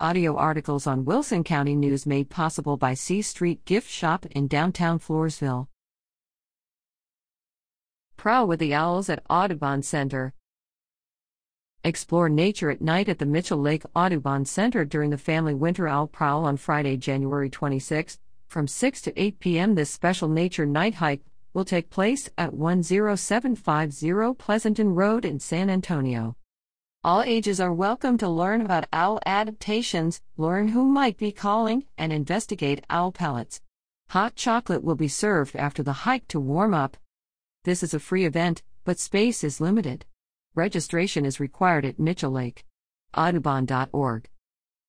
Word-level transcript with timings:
Audio 0.00 0.34
articles 0.36 0.88
on 0.88 1.04
Wilson 1.04 1.44
County 1.44 1.76
News 1.76 2.04
made 2.04 2.28
possible 2.28 2.76
by 2.76 2.94
C 2.94 3.22
Street 3.22 3.64
Gift 3.64 3.88
Shop 3.88 4.26
in 4.26 4.48
downtown 4.48 4.98
Floresville. 4.98 5.68
Prowl 8.16 8.48
with 8.48 8.58
the 8.58 8.74
Owls 8.74 9.08
at 9.08 9.22
Audubon 9.30 9.82
Center. 9.82 10.34
Explore 11.84 12.28
nature 12.28 12.70
at 12.70 12.82
night 12.82 13.08
at 13.08 13.20
the 13.20 13.24
Mitchell 13.24 13.58
Lake 13.58 13.84
Audubon 13.94 14.44
Center 14.44 14.84
during 14.84 15.10
the 15.10 15.16
Family 15.16 15.54
Winter 15.54 15.86
Owl 15.86 16.08
Prowl 16.08 16.44
on 16.44 16.56
Friday, 16.56 16.96
January 16.96 17.48
26, 17.48 18.18
from 18.48 18.66
6 18.66 19.00
to 19.02 19.20
8 19.22 19.38
p.m. 19.38 19.74
This 19.76 19.90
special 19.90 20.28
nature 20.28 20.66
night 20.66 20.94
hike 20.94 21.22
will 21.52 21.64
take 21.64 21.88
place 21.88 22.28
at 22.36 22.52
10750 22.52 24.34
Pleasanton 24.38 24.92
Road 24.96 25.24
in 25.24 25.38
San 25.38 25.70
Antonio. 25.70 26.36
All 27.04 27.20
ages 27.20 27.60
are 27.60 27.70
welcome 27.70 28.16
to 28.16 28.28
learn 28.30 28.62
about 28.62 28.88
owl 28.90 29.20
adaptations, 29.26 30.22
learn 30.38 30.68
who 30.68 30.86
might 30.86 31.18
be 31.18 31.32
calling, 31.32 31.84
and 31.98 32.14
investigate 32.14 32.82
owl 32.88 33.12
pellets. 33.12 33.60
Hot 34.08 34.36
chocolate 34.36 34.82
will 34.82 34.94
be 34.94 35.06
served 35.06 35.54
after 35.54 35.82
the 35.82 36.04
hike 36.08 36.26
to 36.28 36.40
warm 36.40 36.72
up. 36.72 36.96
This 37.64 37.82
is 37.82 37.92
a 37.92 38.00
free 38.00 38.24
event, 38.24 38.62
but 38.84 38.98
space 38.98 39.44
is 39.44 39.60
limited. 39.60 40.06
Registration 40.54 41.26
is 41.26 41.38
required 41.38 41.84
at 41.84 41.98
Mitchell 41.98 42.30
Lake. 42.30 42.64
Audubon.org 43.14 44.30